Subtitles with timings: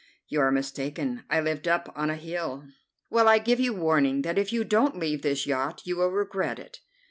[0.27, 1.25] "You are mistaken.
[1.29, 2.65] I lived up on a hill."
[3.11, 6.57] "Well, I give you warning, that if you don't leave this yacht you will regret
[6.57, 6.79] it."